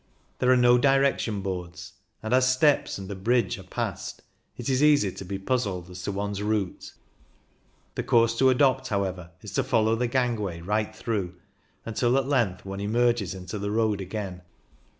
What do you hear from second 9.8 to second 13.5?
the gangway right through, until at length one emerges